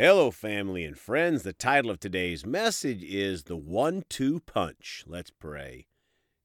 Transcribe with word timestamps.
Hello, 0.00 0.30
family 0.30 0.84
and 0.84 0.96
friends. 0.96 1.42
The 1.42 1.52
title 1.52 1.90
of 1.90 1.98
today's 1.98 2.46
message 2.46 3.02
is 3.02 3.42
The 3.42 3.56
One 3.56 4.04
Two 4.08 4.38
Punch. 4.38 5.02
Let's 5.08 5.32
pray. 5.32 5.88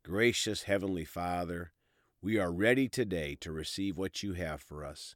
Gracious 0.04 0.64
Heavenly 0.64 1.06
Father, 1.06 1.72
we 2.20 2.40
are 2.40 2.52
ready 2.52 2.90
today 2.90 3.38
to 3.42 3.52
receive 3.52 3.96
what 3.96 4.24
you 4.24 4.34
have 4.34 4.60
for 4.60 4.84
us. 4.84 5.14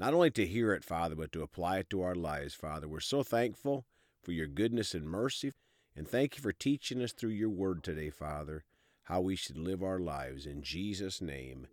Not 0.00 0.14
only 0.14 0.32
to 0.32 0.44
hear 0.44 0.72
it, 0.72 0.82
Father, 0.82 1.14
but 1.14 1.30
to 1.30 1.42
apply 1.42 1.78
it 1.78 1.90
to 1.90 2.02
our 2.02 2.16
lives, 2.16 2.54
Father. 2.54 2.88
We're 2.88 2.98
so 2.98 3.22
thankful 3.22 3.84
for 4.20 4.32
your 4.32 4.48
goodness 4.48 4.92
and 4.92 5.08
mercy, 5.08 5.52
and 5.94 6.08
thank 6.08 6.34
you 6.34 6.42
for 6.42 6.50
teaching 6.50 7.00
us 7.00 7.12
through 7.12 7.30
your 7.30 7.50
word 7.50 7.84
today, 7.84 8.10
Father, 8.10 8.64
how 9.04 9.20
we 9.20 9.36
should 9.36 9.58
live 9.58 9.84
our 9.84 10.00
lives. 10.00 10.44
In 10.44 10.60
Jesus' 10.60 11.20
name, 11.20 11.68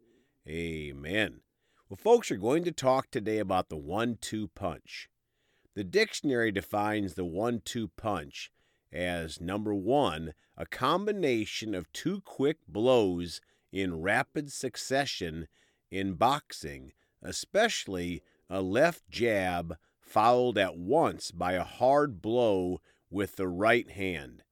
amen. 0.47 1.39
Well, 1.89 1.97
folks, 1.97 2.29
are 2.29 2.37
going 2.37 2.65
to 2.65 2.71
talk 2.71 3.09
today 3.09 3.39
about 3.39 3.69
the 3.69 3.77
one 3.77 4.19
two 4.21 4.49
punch. 4.49 5.09
The 5.75 5.83
dictionary 5.83 6.51
defines 6.51 7.13
the 7.13 7.25
one 7.25 7.61
two 7.63 7.87
punch 7.89 8.51
as 8.91 9.41
number 9.41 9.73
one, 9.73 10.33
a 10.55 10.65
combination 10.65 11.73
of 11.73 11.91
two 11.91 12.21
quick 12.21 12.57
blows 12.67 13.41
in 13.71 14.01
rapid 14.01 14.51
succession 14.51 15.47
in 15.89 16.13
boxing, 16.13 16.93
especially 17.23 18.21
a 18.49 18.61
left 18.61 19.09
jab 19.09 19.77
followed 19.99 20.57
at 20.59 20.77
once 20.77 21.31
by 21.31 21.53
a 21.53 21.63
hard 21.63 22.21
blow 22.21 22.81
with 23.09 23.35
the 23.35 23.47
right 23.47 23.89
hand. 23.89 24.43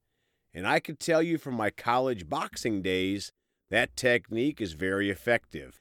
And 0.53 0.67
I 0.67 0.79
can 0.79 0.95
tell 0.95 1.21
you 1.21 1.38
from 1.38 1.53
my 1.53 1.70
college 1.70 2.27
boxing 2.27 2.81
days, 2.81 3.31
that 3.70 3.95
technique 3.95 4.59
is 4.59 4.73
very 4.73 5.09
effective. 5.09 5.79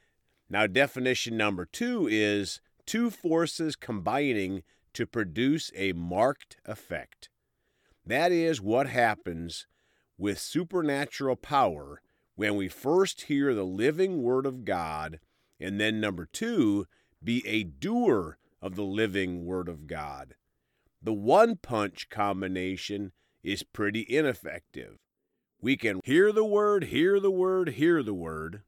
Now, 0.49 0.67
definition 0.67 1.35
number 1.35 1.65
two 1.65 2.07
is 2.09 2.61
two 2.85 3.09
forces 3.09 3.75
combining 3.75 4.63
to 4.93 5.05
produce 5.05 5.71
a 5.75 5.93
marked 5.93 6.57
effect. 6.65 7.29
That 8.05 8.31
is 8.31 8.61
what 8.61 8.87
happens 8.87 9.67
with 10.17 10.39
supernatural 10.39 11.35
power 11.35 12.01
when 12.35 12.55
we 12.55 12.67
first 12.67 13.23
hear 13.23 13.53
the 13.53 13.65
living 13.65 14.21
Word 14.21 14.45
of 14.45 14.65
God, 14.65 15.19
and 15.59 15.79
then 15.79 15.99
number 15.99 16.27
two, 16.31 16.85
be 17.23 17.45
a 17.47 17.63
doer 17.63 18.37
of 18.61 18.75
the 18.75 18.83
living 18.83 19.45
Word 19.45 19.67
of 19.67 19.87
God. 19.87 20.35
The 21.01 21.13
one 21.13 21.55
punch 21.55 22.09
combination 22.09 23.11
is 23.43 23.63
pretty 23.63 24.05
ineffective. 24.07 24.97
We 25.59 25.77
can 25.77 25.99
hear 26.03 26.31
the 26.31 26.45
Word, 26.45 26.85
hear 26.85 27.19
the 27.19 27.31
Word, 27.31 27.69
hear 27.69 28.03
the 28.03 28.13
Word, 28.13 28.61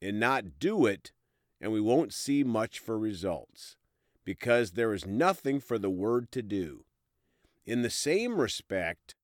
and 0.00 0.20
not 0.20 0.58
do 0.58 0.86
it, 0.86 1.12
and 1.60 1.72
we 1.72 1.80
won't 1.80 2.14
see 2.14 2.44
much 2.44 2.78
for 2.78 2.98
results 2.98 3.77
because 4.28 4.72
there 4.72 4.92
is 4.92 5.06
nothing 5.06 5.58
for 5.58 5.78
the 5.78 5.88
Word 5.88 6.30
to 6.30 6.42
do. 6.42 6.84
In 7.64 7.80
the 7.80 7.88
same 7.88 8.38
respect, 8.38 9.14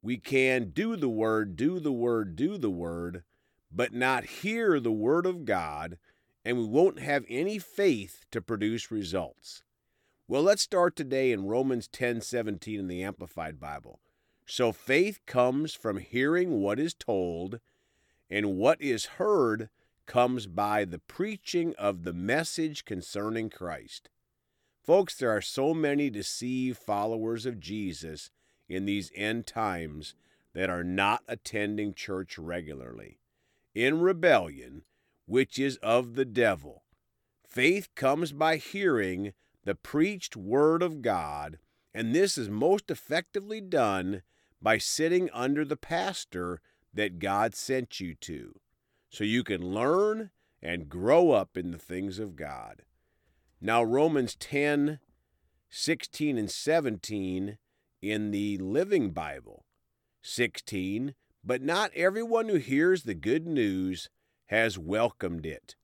we 0.00 0.16
can 0.16 0.70
do 0.70 0.96
the 0.96 1.10
Word, 1.10 1.56
do 1.56 1.78
the 1.78 1.92
Word, 1.92 2.36
do 2.36 2.56
the 2.56 2.70
Word, 2.70 3.22
but 3.70 3.92
not 3.92 4.24
hear 4.24 4.80
the 4.80 4.90
Word 4.90 5.26
of 5.26 5.44
God, 5.44 5.98
and 6.42 6.56
we 6.56 6.64
won't 6.64 7.00
have 7.00 7.26
any 7.28 7.58
faith 7.58 8.24
to 8.30 8.40
produce 8.40 8.90
results. 8.90 9.62
Well, 10.26 10.40
let's 10.40 10.62
start 10.62 10.96
today 10.96 11.32
in 11.32 11.44
Romans 11.44 11.86
10:17 11.86 12.78
in 12.80 12.88
the 12.88 13.02
Amplified 13.02 13.60
Bible. 13.60 14.00
So 14.46 14.72
faith 14.72 15.20
comes 15.26 15.74
from 15.74 15.98
hearing 15.98 16.62
what 16.62 16.80
is 16.80 16.94
told, 16.94 17.60
and 18.30 18.56
what 18.56 18.80
is 18.80 19.04
heard 19.20 19.68
comes 20.06 20.46
by 20.46 20.86
the 20.86 21.00
preaching 21.00 21.74
of 21.74 22.04
the 22.04 22.14
message 22.14 22.86
concerning 22.86 23.50
Christ. 23.50 24.08
Folks, 24.86 25.16
there 25.16 25.30
are 25.30 25.42
so 25.42 25.74
many 25.74 26.10
deceived 26.10 26.78
followers 26.78 27.44
of 27.44 27.58
Jesus 27.58 28.30
in 28.68 28.84
these 28.84 29.10
end 29.16 29.44
times 29.44 30.14
that 30.54 30.70
are 30.70 30.84
not 30.84 31.24
attending 31.26 31.92
church 31.92 32.38
regularly. 32.38 33.18
In 33.74 34.00
rebellion, 34.00 34.84
which 35.26 35.58
is 35.58 35.76
of 35.78 36.14
the 36.14 36.24
devil. 36.24 36.84
Faith 37.44 37.88
comes 37.96 38.30
by 38.30 38.58
hearing 38.58 39.32
the 39.64 39.74
preached 39.74 40.36
word 40.36 40.84
of 40.84 41.02
God, 41.02 41.58
and 41.92 42.14
this 42.14 42.38
is 42.38 42.48
most 42.48 42.88
effectively 42.88 43.60
done 43.60 44.22
by 44.62 44.78
sitting 44.78 45.28
under 45.32 45.64
the 45.64 45.76
pastor 45.76 46.60
that 46.94 47.18
God 47.18 47.56
sent 47.56 47.98
you 47.98 48.14
to, 48.14 48.60
so 49.10 49.24
you 49.24 49.42
can 49.42 49.74
learn 49.74 50.30
and 50.62 50.88
grow 50.88 51.32
up 51.32 51.56
in 51.56 51.72
the 51.72 51.78
things 51.78 52.20
of 52.20 52.36
God. 52.36 52.82
Now, 53.66 53.82
Romans 53.82 54.36
10 54.36 55.00
16 55.70 56.38
and 56.38 56.48
17 56.48 57.58
in 58.00 58.30
the 58.30 58.58
Living 58.58 59.10
Bible. 59.10 59.64
16, 60.22 61.16
but 61.42 61.62
not 61.62 61.90
everyone 61.96 62.48
who 62.48 62.58
hears 62.58 63.02
the 63.02 63.14
good 63.16 63.44
news 63.44 64.08
has 64.46 64.78
welcomed 64.78 65.44
it. 65.44 65.74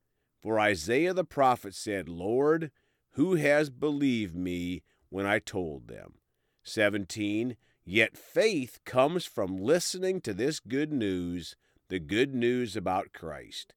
For 0.41 0.61
Isaiah 0.61 1.13
the 1.13 1.25
prophet 1.25 1.75
said, 1.75 2.09
Lord, 2.09 2.71
who 3.15 3.35
has 3.35 3.69
believed 3.69 4.37
me 4.37 4.85
when 5.09 5.27
I 5.27 5.41
told 5.41 5.89
them? 5.89 6.19
17, 6.63 7.57
yet 7.85 8.17
faith 8.17 8.79
comes 8.85 9.25
from 9.27 9.59
listening 9.59 10.21
to 10.21 10.33
this 10.33 10.61
good 10.61 10.93
news, 10.93 11.57
the 11.89 11.99
good 11.99 12.33
news 12.33 12.77
about 12.77 13.13
Christ. 13.13 13.75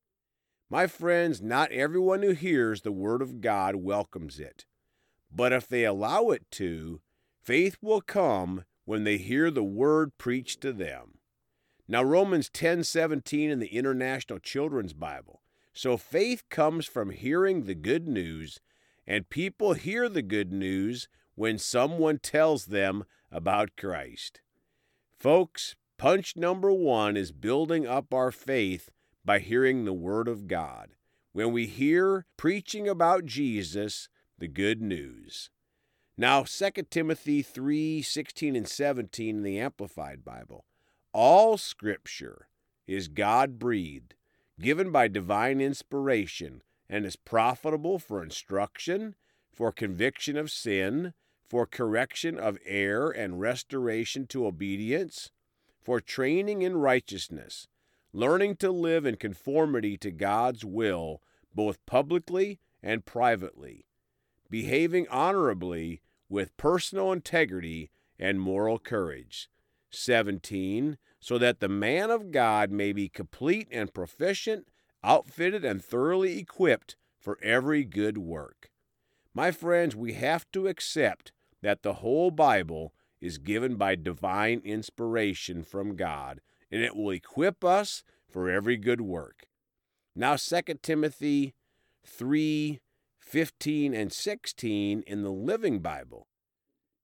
My 0.70 0.88
friends, 0.88 1.42
not 1.42 1.72
everyone 1.72 2.24
who 2.24 2.32
hears 2.32 2.82
the 2.82 2.92
Word 2.92 3.22
of 3.22 3.40
God 3.40 3.76
welcomes 3.76 4.40
it. 4.40 4.66
But 5.32 5.54
if 5.54 5.68
they 5.68 5.86
allow 5.86 6.30
it 6.30 6.50
to, 6.52 7.02
faith 7.44 7.78
will 7.82 8.02
come 8.02 8.64
when 8.86 9.04
they 9.04 9.18
hear 9.18 9.52
the 9.52 9.64
Word 9.64 10.18
preached 10.18 10.62
to 10.62 10.74
them. 10.74 11.20
Now, 11.88 12.04
Romans 12.04 12.50
10 12.50 12.84
17 12.84 13.52
in 13.52 13.60
the 13.60 13.76
International 13.76 14.40
Children's 14.40 14.94
Bible. 14.94 15.42
So 15.72 15.98
faith 15.98 16.44
comes 16.50 16.88
from 16.88 17.12
hearing 17.12 17.66
the 17.66 17.76
good 17.76 18.08
news, 18.08 18.60
and 19.06 19.30
people 19.30 19.74
hear 19.74 20.10
the 20.10 20.24
good 20.24 20.52
news 20.52 21.08
when 21.36 21.60
someone 21.60 22.18
tells 22.18 22.68
them 22.68 23.04
about 23.32 23.76
Christ. 23.78 24.42
Folks, 25.20 25.76
punch 25.98 26.36
number 26.36 26.72
one 26.72 27.18
is 27.18 27.32
building 27.32 27.86
up 27.86 28.14
our 28.14 28.32
faith 28.32 28.90
by 29.26 29.40
hearing 29.40 29.84
the 29.84 29.94
Word 29.94 30.28
of 30.28 30.48
God. 30.48 30.92
When 31.34 31.52
we 31.52 31.66
hear 31.66 32.26
preaching 32.38 32.88
about 32.88 33.26
Jesus, 33.26 34.08
the 34.38 34.48
good 34.48 34.82
news. 34.82 35.50
Now, 36.18 36.44
2 36.44 36.70
Timothy 36.90 37.42
3 37.42 38.02
16 38.02 38.56
and 38.56 38.68
17 38.68 39.38
in 39.38 39.44
the 39.44 39.60
Amplified 39.60 40.24
Bible. 40.24 40.66
All 41.12 41.58
Scripture 41.58 42.48
is 42.88 43.08
God 43.08 43.58
breathed, 43.58 44.14
given 44.60 44.92
by 44.92 45.08
divine 45.08 45.60
inspiration, 45.60 46.62
and 46.88 47.06
is 47.06 47.16
profitable 47.16 48.00
for 48.00 48.22
instruction, 48.22 49.16
for 49.52 49.72
conviction 49.72 50.38
of 50.38 50.52
sin, 50.52 51.14
for 51.50 51.66
correction 51.66 52.40
of 52.40 52.60
error 52.66 53.10
and 53.10 53.40
restoration 53.40 54.28
to 54.28 54.46
obedience, 54.46 55.32
for 55.82 56.00
training 56.00 56.62
in 56.62 56.78
righteousness 56.78 57.68
learning 58.16 58.56
to 58.56 58.72
live 58.72 59.06
in 59.06 59.18
conformity 59.18 59.98
to 59.98 60.10
God's 60.10 60.64
will, 60.64 61.22
both 61.54 61.86
publicly 61.86 62.62
and 62.82 63.06
privately, 63.06 63.86
behaving 64.50 65.06
honorably 65.10 66.02
with 66.30 66.56
personal 66.56 67.12
integrity 67.12 67.92
and 68.18 68.40
moral 68.40 68.80
courage. 68.80 69.50
17. 69.90 70.98
So 71.20 71.38
that 71.38 71.60
the 71.60 71.68
man 71.68 72.10
of 72.10 72.32
God 72.32 72.72
may 72.72 72.94
be 72.94 73.10
complete 73.10 73.68
and 73.72 73.94
proficient, 73.94 74.68
outfitted 75.04 75.66
and 75.66 75.84
thoroughly 75.84 76.38
equipped 76.38 76.96
for 77.20 77.38
every 77.42 77.84
good 77.84 78.18
work. 78.18 78.70
My 79.34 79.52
friends, 79.52 79.96
we 79.96 80.14
have 80.14 80.50
to 80.52 80.68
accept 80.68 81.34
that 81.62 81.82
the 81.82 81.96
whole 81.96 82.32
Bible 82.32 82.94
is 83.20 83.40
given 83.40 83.76
by 83.76 83.96
divine 83.96 84.62
inspiration 84.64 85.64
from 85.64 85.96
God 85.96 86.40
and 86.72 86.82
it 86.82 86.96
will 86.96 87.12
equip 87.12 87.64
us 87.64 88.04
for 88.30 88.50
every 88.50 88.78
good 88.78 89.02
work. 89.02 89.48
Now 90.16 90.36
2 90.36 90.62
Timothy 90.82 91.54
3 92.06 92.80
15 93.20 93.94
and 93.96 94.14
16 94.14 95.04
in 95.08 95.24
the 95.24 95.32
Living 95.32 95.80
Bible. 95.80 96.28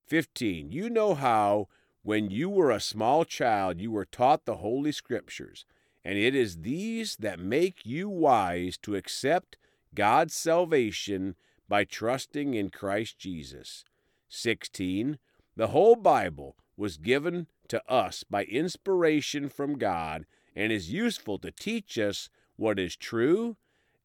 15. 0.05 0.71
You 0.71 0.89
know 0.89 1.15
how, 1.15 1.67
when 2.03 2.29
you 2.29 2.47
were 2.47 2.69
a 2.69 2.79
small 2.79 3.25
child, 3.25 3.81
you 3.81 3.91
were 3.91 4.05
taught 4.05 4.45
the 4.45 4.57
Holy 4.57 4.91
Scriptures, 4.91 5.65
and 6.05 6.17
it 6.17 6.35
is 6.35 6.57
these 6.57 7.15
that 7.17 7.39
make 7.39 7.85
you 7.85 8.07
wise 8.07 8.77
to 8.83 8.95
accept 8.95 9.57
God's 9.95 10.35
salvation 10.35 11.35
by 11.67 11.85
trusting 11.85 12.53
in 12.53 12.69
Christ 12.69 13.17
Jesus. 13.17 13.83
16. 14.29 15.17
The 15.55 15.67
whole 15.67 15.95
Bible 15.95 16.55
was 16.77 16.97
given 16.97 17.47
to 17.71 17.81
us 17.89 18.25
by 18.29 18.43
inspiration 18.43 19.47
from 19.47 19.77
God 19.77 20.25
and 20.53 20.73
is 20.73 20.91
useful 20.91 21.39
to 21.39 21.51
teach 21.51 21.97
us 21.97 22.27
what 22.57 22.77
is 22.77 22.97
true 22.97 23.55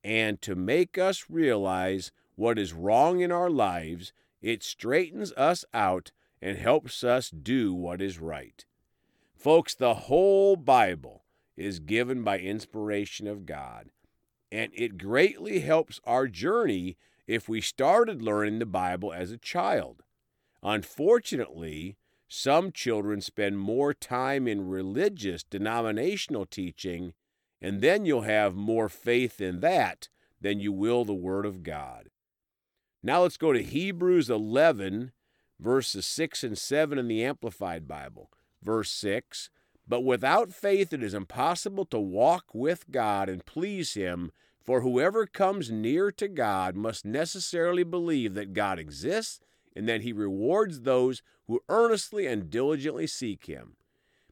and 0.04 0.40
to 0.42 0.54
make 0.54 0.96
us 0.96 1.26
realize 1.28 2.12
what 2.36 2.60
is 2.60 2.72
wrong 2.72 3.18
in 3.18 3.32
our 3.32 3.50
lives 3.50 4.12
It 4.40 4.62
straightens 4.62 5.32
us 5.32 5.64
out 5.74 6.12
and 6.40 6.56
helps 6.56 7.02
us 7.02 7.28
do 7.28 7.74
what 7.74 8.00
is 8.00 8.20
right. 8.20 8.64
Folks, 9.34 9.74
the 9.74 9.94
whole 9.94 10.54
Bible 10.54 11.24
is 11.56 11.80
given 11.80 12.22
by 12.22 12.38
inspiration 12.38 13.26
of 13.26 13.46
God, 13.46 13.90
and 14.52 14.70
it 14.74 14.96
greatly 14.96 15.58
helps 15.60 16.00
our 16.04 16.28
journey 16.28 16.96
if 17.26 17.48
we 17.48 17.60
started 17.60 18.22
learning 18.22 18.60
the 18.60 18.66
Bible 18.66 19.12
as 19.12 19.32
a 19.32 19.38
child. 19.38 20.04
Unfortunately, 20.62 21.96
some 22.28 22.72
children 22.72 23.20
spend 23.20 23.58
more 23.58 23.94
time 23.94 24.48
in 24.48 24.68
religious 24.68 25.44
denominational 25.44 26.46
teaching, 26.46 27.14
and 27.60 27.80
then 27.80 28.04
you'll 28.04 28.22
have 28.22 28.54
more 28.54 28.88
faith 28.88 29.40
in 29.40 29.60
that 29.60 30.08
than 30.40 30.60
you 30.60 30.72
will 30.72 31.04
the 31.04 31.14
Word 31.14 31.46
of 31.46 31.62
God. 31.62 32.10
Now 33.02 33.22
let's 33.22 33.36
go 33.36 33.52
to 33.52 33.62
Hebrews 33.62 34.28
11, 34.28 35.12
verses 35.60 36.06
6 36.06 36.42
and 36.42 36.58
7 36.58 36.98
in 36.98 37.08
the 37.08 37.24
Amplified 37.24 37.86
Bible. 37.86 38.30
Verse 38.62 38.90
6 38.90 39.48
But 39.86 40.02
without 40.02 40.52
faith 40.52 40.92
it 40.92 41.02
is 41.02 41.14
impossible 41.14 41.84
to 41.86 42.00
walk 42.00 42.46
with 42.52 42.90
God 42.90 43.28
and 43.28 43.46
please 43.46 43.94
Him, 43.94 44.32
for 44.60 44.80
whoever 44.80 45.26
comes 45.26 45.70
near 45.70 46.10
to 46.12 46.26
God 46.26 46.74
must 46.74 47.04
necessarily 47.04 47.84
believe 47.84 48.34
that 48.34 48.52
God 48.52 48.80
exists 48.80 49.40
and 49.76 49.88
that 49.88 50.00
He 50.00 50.12
rewards 50.12 50.80
those 50.80 51.22
who 51.46 51.60
earnestly 51.68 52.26
and 52.26 52.50
diligently 52.50 53.06
seek 53.06 53.46
Him. 53.46 53.76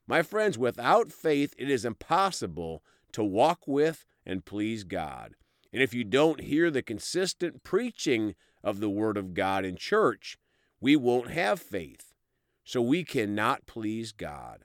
My 0.06 0.22
friends, 0.22 0.58
without 0.58 1.12
faith 1.12 1.54
it 1.56 1.70
is 1.70 1.84
impossible 1.84 2.82
to 3.12 3.24
walk 3.24 3.66
with 3.66 4.04
and 4.26 4.44
please 4.44 4.84
God. 4.84 5.34
And 5.72 5.82
if 5.82 5.94
you 5.94 6.04
don't 6.04 6.40
hear 6.40 6.70
the 6.70 6.82
consistent 6.82 7.62
preaching 7.62 8.34
of 8.62 8.80
the 8.80 8.90
Word 8.90 9.16
of 9.16 9.34
God 9.34 9.64
in 9.64 9.76
church, 9.76 10.38
we 10.80 10.96
won't 10.96 11.30
have 11.30 11.60
faith. 11.60 12.12
So 12.64 12.80
we 12.80 13.04
cannot 13.04 13.66
please 13.66 14.12
God. 14.12 14.64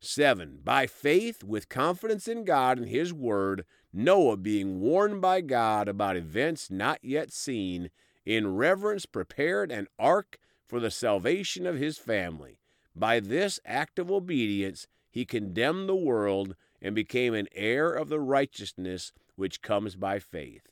7. 0.00 0.60
By 0.64 0.86
faith, 0.86 1.44
with 1.44 1.68
confidence 1.68 2.26
in 2.26 2.44
God 2.44 2.78
and 2.78 2.88
His 2.88 3.12
Word, 3.12 3.64
Noah, 3.92 4.36
being 4.36 4.80
warned 4.80 5.20
by 5.20 5.40
God 5.40 5.88
about 5.88 6.16
events 6.16 6.70
not 6.70 6.98
yet 7.02 7.32
seen, 7.32 7.90
in 8.24 8.54
reverence 8.54 9.06
prepared 9.06 9.70
an 9.70 9.86
ark 9.98 10.38
for 10.72 10.80
the 10.80 10.90
salvation 10.90 11.66
of 11.66 11.76
his 11.76 11.98
family. 11.98 12.58
By 12.96 13.20
this 13.20 13.60
act 13.62 13.98
of 13.98 14.10
obedience, 14.10 14.86
he 15.10 15.26
condemned 15.26 15.86
the 15.86 15.94
world 15.94 16.56
and 16.80 16.94
became 16.94 17.34
an 17.34 17.48
heir 17.54 17.92
of 17.92 18.08
the 18.08 18.18
righteousness 18.18 19.12
which 19.36 19.60
comes 19.60 19.96
by 19.96 20.18
faith. 20.18 20.70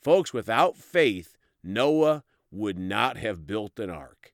Folks, 0.00 0.32
without 0.32 0.76
faith, 0.76 1.36
Noah 1.64 2.22
would 2.52 2.78
not 2.78 3.16
have 3.16 3.44
built 3.44 3.80
an 3.80 3.90
ark. 3.90 4.32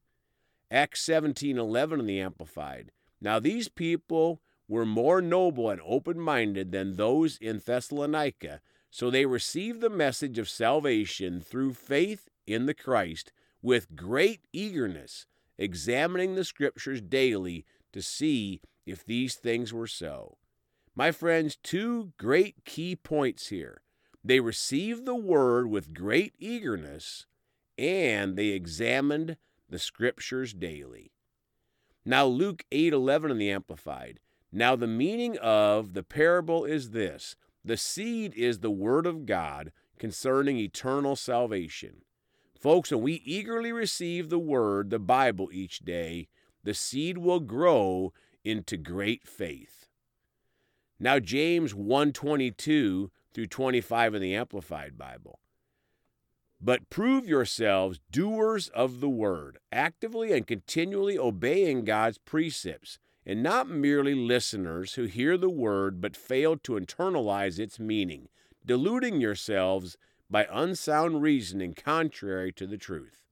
Acts 0.70 1.00
17:11 1.00 2.00
in 2.00 2.05
the 2.05 2.20
Amplified. 2.20 2.93
Now 3.23 3.38
these 3.38 3.70
people 3.70 4.43
were 4.69 4.85
more 4.85 5.23
noble 5.23 5.70
and 5.70 5.81
open-minded 5.82 6.73
than 6.73 6.96
those 6.96 7.38
in 7.38 7.58
Thessalonica, 7.58 8.61
so 8.91 9.08
they 9.08 9.25
received 9.25 9.81
the 9.81 9.88
message 9.88 10.37
of 10.37 10.46
salvation 10.46 11.41
through 11.41 11.73
faith 11.73 12.29
in 12.46 12.67
the 12.67 12.75
Christ 12.75 13.32
with 13.62 13.94
great 13.94 14.40
eagerness, 14.52 15.26
examining 15.58 16.34
the 16.34 16.44
scriptures 16.44 17.00
daily 17.00 17.64
to 17.92 18.00
see 18.00 18.60
if 18.86 19.04
these 19.04 19.34
things 19.34 19.72
were 19.72 19.86
so. 19.86 20.38
My 20.94 21.12
friends, 21.12 21.56
two 21.56 22.12
great 22.18 22.64
key 22.64 22.96
points 22.96 23.48
here. 23.48 23.82
They 24.24 24.40
received 24.40 25.06
the 25.06 25.14
word 25.14 25.68
with 25.68 25.94
great 25.94 26.34
eagerness, 26.38 27.26
and 27.78 28.36
they 28.36 28.48
examined 28.48 29.36
the 29.68 29.78
scriptures 29.78 30.52
daily. 30.52 31.12
Now 32.04 32.26
Luke 32.26 32.64
8:11 32.70 33.30
in 33.30 33.38
the 33.38 33.50
amplified. 33.50 34.20
Now 34.52 34.74
the 34.74 34.86
meaning 34.86 35.38
of 35.38 35.94
the 35.94 36.02
parable 36.02 36.64
is 36.64 36.90
this: 36.90 37.36
the 37.64 37.76
seed 37.76 38.34
is 38.34 38.58
the 38.58 38.70
word 38.70 39.06
of 39.06 39.26
God 39.26 39.72
concerning 39.98 40.58
eternal 40.58 41.14
salvation. 41.14 42.02
Folks, 42.60 42.90
when 42.90 43.00
we 43.00 43.22
eagerly 43.24 43.72
receive 43.72 44.28
the 44.28 44.38
word, 44.38 44.90
the 44.90 44.98
Bible 44.98 45.48
each 45.50 45.78
day, 45.78 46.28
the 46.62 46.74
seed 46.74 47.16
will 47.16 47.40
grow 47.40 48.12
into 48.44 48.76
great 48.76 49.26
faith. 49.26 49.88
Now 50.98 51.18
James 51.20 51.72
1:22 51.72 53.10
through 53.32 53.46
25 53.46 54.14
in 54.14 54.20
the 54.20 54.34
Amplified 54.34 54.98
Bible. 54.98 55.40
But 56.60 56.90
prove 56.90 57.26
yourselves 57.26 57.98
doers 58.10 58.68
of 58.68 59.00
the 59.00 59.08
word, 59.08 59.58
actively 59.72 60.32
and 60.32 60.46
continually 60.46 61.16
obeying 61.16 61.86
God's 61.86 62.18
precepts, 62.18 62.98
and 63.24 63.42
not 63.42 63.70
merely 63.70 64.14
listeners 64.14 64.96
who 64.96 65.04
hear 65.04 65.38
the 65.38 65.48
word 65.48 66.02
but 66.02 66.14
fail 66.14 66.58
to 66.58 66.72
internalize 66.72 67.58
its 67.58 67.80
meaning, 67.80 68.28
deluding 68.66 69.18
yourselves 69.18 69.96
by 70.31 70.47
unsound 70.50 71.23
reasoning 71.23 71.75
contrary 71.75 72.53
to 72.53 72.67
the 72.67 72.79
truth. 72.79 73.25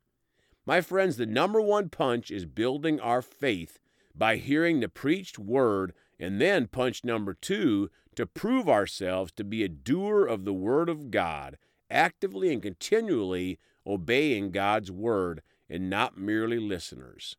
My 0.67 0.81
friends, 0.81 1.17
the 1.17 1.27
number 1.27 1.61
one 1.61 1.89
punch 1.89 2.31
is 2.31 2.45
building 2.45 3.01
our 3.01 3.23
faith 3.23 3.79
by 4.15 4.37
hearing 4.37 4.81
the 4.81 4.89
preached 4.89 5.39
word, 5.39 5.95
and 6.19 6.41
then 6.41 6.67
punch 6.67 7.05
number 7.05 7.33
two 7.33 7.89
to 8.17 8.27
prove 8.27 8.69
ourselves 8.69 9.31
to 9.33 9.45
be 9.45 9.63
a 9.63 9.69
doer 9.69 10.27
of 10.27 10.45
the 10.45 10.53
word 10.53 10.89
of 10.89 11.11
God, 11.11 11.57
actively 11.89 12.53
and 12.53 12.61
continually 12.61 13.59
obeying 13.87 14.51
God's 14.51 14.91
word 14.91 15.41
and 15.71 15.89
not 15.89 16.19
merely 16.19 16.59
listeners. 16.59 17.37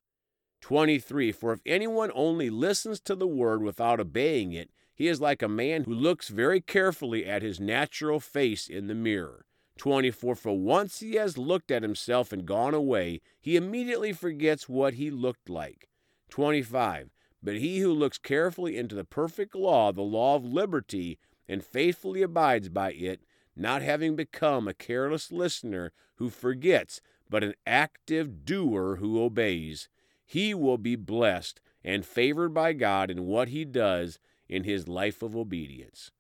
23 0.62 1.32
For 1.32 1.54
if 1.54 1.60
anyone 1.66 2.12
only 2.14 2.50
listens 2.50 3.00
to 3.02 3.16
the 3.16 3.28
word 3.28 3.62
without 3.62 4.00
obeying 4.00 4.54
it, 4.54 4.70
he 4.94 5.08
is 5.08 5.22
like 5.22 5.42
a 5.42 5.48
man 5.48 5.84
who 5.84 5.94
looks 5.94 6.30
very 6.30 6.62
carefully 6.62 7.26
at 7.26 7.42
his 7.42 7.60
natural 7.60 8.20
face 8.20 8.68
in 8.68 8.88
the 8.88 8.96
mirror. 8.96 9.46
24 9.80 10.36
For 10.36 10.58
once 10.58 11.00
he 11.00 11.16
has 11.16 11.38
looked 11.38 11.72
at 11.72 11.84
himself 11.84 12.34
and 12.34 12.46
gone 12.46 12.74
away, 12.74 13.22
he 13.40 13.56
immediately 13.56 14.12
forgets 14.12 14.68
what 14.68 14.96
he 14.96 15.10
looked 15.10 15.50
like. 15.50 15.88
25 16.30 17.10
But 17.42 17.56
he 17.56 17.80
who 17.80 17.94
looks 17.94 18.18
carefully 18.18 18.78
into 18.78 18.94
the 18.94 19.06
perfect 19.06 19.56
law, 19.56 19.92
the 19.94 20.02
law 20.02 20.36
of 20.36 20.44
liberty, 20.44 21.18
and 21.48 21.64
faithfully 21.64 22.22
abides 22.22 22.68
by 22.68 22.92
it, 22.92 23.22
not 23.56 23.82
having 23.82 24.16
become 24.18 24.68
a 24.68 24.74
careless 24.74 25.32
listener 25.32 25.94
who 26.16 26.30
forgets, 26.30 27.00
but 27.30 27.44
an 27.44 27.56
active 27.66 28.44
doer 28.44 28.98
who 28.98 29.22
obeys, 29.22 29.88
he 30.26 30.54
will 30.54 30.78
be 30.78 30.98
blessed 30.98 31.62
and 31.84 32.06
favored 32.06 32.54
by 32.54 32.74
God 32.74 33.10
in 33.10 33.26
what 33.26 33.48
he 33.48 33.64
does 33.64 34.20
in 34.50 34.66
his 34.66 34.90
life 34.90 35.22
of 35.22 35.38
obedience. 35.38 36.12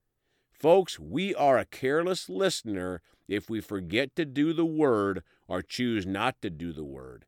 Folks, 0.59 0.99
we 0.99 1.33
are 1.35 1.57
a 1.57 1.63
careless 1.63 2.27
listener 2.27 3.01
if 3.29 3.49
we 3.49 3.61
forget 3.61 4.13
to 4.17 4.25
do 4.25 4.51
the 4.51 4.65
word 4.65 5.23
or 5.47 5.61
choose 5.61 6.05
not 6.05 6.41
to 6.41 6.49
do 6.49 6.73
the 6.73 6.83
word. 6.83 7.23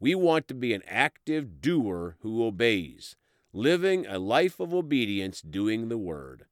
We 0.00 0.16
want 0.16 0.48
to 0.48 0.54
be 0.54 0.74
an 0.74 0.82
active 0.88 1.60
doer 1.60 2.16
who 2.22 2.44
obeys, 2.44 3.14
living 3.52 4.06
a 4.06 4.18
life 4.18 4.58
of 4.58 4.74
obedience 4.74 5.40
doing 5.40 5.88
the 5.88 5.96
word. 5.96 6.46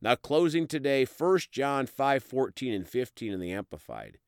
Now 0.00 0.14
closing 0.14 0.66
today 0.66 1.04
1 1.04 1.50
John 1.50 1.86
5:14 1.86 2.74
and 2.74 2.88
15 2.88 3.34
in 3.34 3.38
the 3.38 3.52
amplified. 3.52 4.18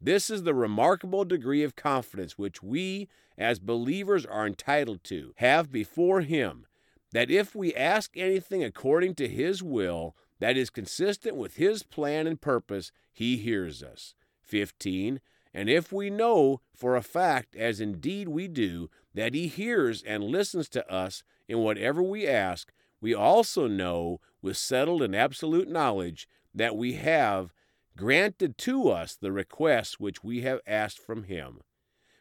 This 0.00 0.30
is 0.30 0.44
the 0.44 0.54
remarkable 0.54 1.26
degree 1.26 1.62
of 1.62 1.76
confidence 1.76 2.38
which 2.38 2.62
we 2.62 3.08
as 3.36 3.58
believers 3.58 4.24
are 4.24 4.46
entitled 4.46 5.04
to 5.04 5.34
have 5.36 5.70
before 5.70 6.22
him 6.22 6.66
that 7.12 7.30
if 7.30 7.54
we 7.54 7.74
ask 7.74 8.16
anything 8.16 8.64
according 8.64 9.14
to 9.14 9.28
his 9.28 9.62
will, 9.62 10.16
that 10.38 10.56
is 10.56 10.70
consistent 10.70 11.36
with 11.36 11.56
His 11.56 11.82
plan 11.82 12.26
and 12.26 12.40
purpose, 12.40 12.92
He 13.12 13.36
hears 13.36 13.82
us. 13.82 14.14
15. 14.42 15.20
And 15.52 15.70
if 15.70 15.92
we 15.92 16.10
know 16.10 16.60
for 16.74 16.96
a 16.96 17.02
fact, 17.02 17.56
as 17.56 17.80
indeed 17.80 18.28
we 18.28 18.46
do, 18.46 18.90
that 19.14 19.34
He 19.34 19.48
hears 19.48 20.02
and 20.02 20.24
listens 20.24 20.68
to 20.70 20.92
us 20.92 21.22
in 21.48 21.58
whatever 21.58 22.02
we 22.02 22.26
ask, 22.26 22.72
we 23.00 23.14
also 23.14 23.66
know 23.66 24.20
with 24.42 24.56
settled 24.56 25.02
and 25.02 25.14
absolute 25.14 25.68
knowledge 25.68 26.28
that 26.54 26.76
we 26.76 26.94
have 26.94 27.52
granted 27.96 28.58
to 28.58 28.90
us 28.90 29.16
the 29.16 29.32
requests 29.32 29.98
which 29.98 30.22
we 30.22 30.42
have 30.42 30.60
asked 30.66 30.98
from 30.98 31.24
Him. 31.24 31.60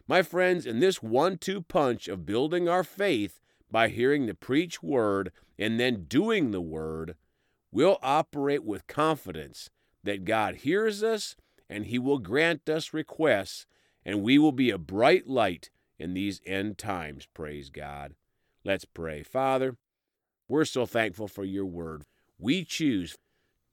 My 0.07 0.21
friends, 0.21 0.65
in 0.65 0.79
this 0.79 1.01
one 1.01 1.37
two 1.37 1.61
punch 1.61 2.07
of 2.07 2.25
building 2.25 2.69
our 2.69 2.83
faith 2.83 3.39
by 3.71 3.89
hearing 3.89 4.25
the 4.25 4.35
preached 4.35 4.83
word 4.83 5.31
and 5.57 5.79
then 5.79 6.05
doing 6.07 6.51
the 6.51 6.61
word, 6.61 7.15
we'll 7.75 7.99
operate 8.01 8.63
with 8.63 8.87
confidence 8.87 9.69
that 10.01 10.23
God 10.23 10.55
hears 10.55 11.03
us 11.03 11.35
and 11.69 11.85
He 11.85 11.99
will 11.99 12.19
grant 12.19 12.69
us 12.69 12.93
requests, 12.93 13.65
and 14.05 14.23
we 14.23 14.37
will 14.37 14.53
be 14.53 14.69
a 14.69 14.77
bright 14.77 15.27
light 15.27 15.69
in 15.99 16.13
these 16.13 16.39
end 16.45 16.77
times. 16.77 17.27
Praise 17.33 17.69
God. 17.69 18.13
Let's 18.63 18.85
pray. 18.85 19.23
Father, 19.23 19.75
we're 20.47 20.63
so 20.63 20.85
thankful 20.85 21.27
for 21.27 21.43
your 21.43 21.65
word. 21.65 22.05
We 22.39 22.63
choose 22.63 23.17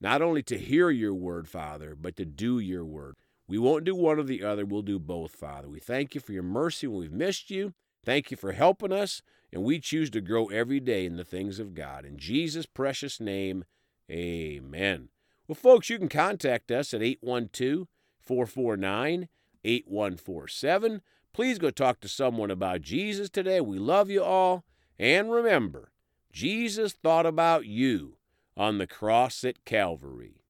not 0.01 0.21
only 0.21 0.43
to 0.43 0.57
hear 0.57 0.89
your 0.89 1.13
word, 1.13 1.47
Father, 1.47 1.95
but 1.95 2.17
to 2.17 2.25
do 2.25 2.59
your 2.59 2.83
word. 2.83 3.15
We 3.47 3.57
won't 3.57 3.85
do 3.85 3.95
one 3.95 4.19
or 4.19 4.23
the 4.23 4.43
other. 4.43 4.65
We'll 4.65 4.81
do 4.81 4.99
both, 4.99 5.31
Father. 5.31 5.69
We 5.69 5.79
thank 5.79 6.13
you 6.13 6.19
for 6.19 6.33
your 6.33 6.43
mercy 6.43 6.87
when 6.87 6.99
we've 6.99 7.13
missed 7.13 7.49
you. 7.49 7.73
Thank 8.03 8.31
you 8.31 8.37
for 8.37 8.51
helping 8.51 8.91
us, 8.91 9.21
and 9.53 9.63
we 9.63 9.79
choose 9.79 10.09
to 10.09 10.19
grow 10.19 10.47
every 10.47 10.81
day 10.81 11.05
in 11.05 11.15
the 11.15 11.23
things 11.23 11.57
of 11.57 11.73
God. 11.73 12.03
In 12.03 12.17
Jesus' 12.17 12.65
precious 12.65 13.21
name, 13.21 13.63
amen. 14.11 15.09
Well, 15.47 15.55
folks, 15.55 15.89
you 15.89 15.97
can 15.97 16.09
contact 16.09 16.71
us 16.71 16.93
at 16.93 17.01
812 17.01 17.87
449 18.19 19.27
8147. 19.65 21.01
Please 21.33 21.57
go 21.57 21.69
talk 21.69 21.99
to 22.01 22.07
someone 22.07 22.51
about 22.51 22.81
Jesus 22.81 23.29
today. 23.29 23.59
We 23.59 23.79
love 23.79 24.09
you 24.09 24.23
all. 24.23 24.65
And 24.99 25.31
remember, 25.31 25.91
Jesus 26.31 26.93
thought 26.93 27.25
about 27.25 27.65
you 27.65 28.17
on 28.55 28.77
the 28.77 28.87
cross 28.87 29.43
at 29.43 29.65
Calvary. 29.65 30.42